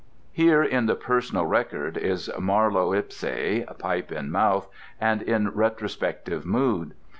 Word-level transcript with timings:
Here 0.31 0.63
in 0.63 0.87
the 0.87 0.95
"Personal 0.95 1.45
Record" 1.45 1.95
is 1.95 2.27
Marlowe 2.39 2.91
ipse, 2.91 3.63
pipe 3.77 4.11
in 4.11 4.31
mouth, 4.31 4.67
and 4.99 5.21
in 5.21 5.49
retrospective 5.51 6.43
mood. 6.43 6.95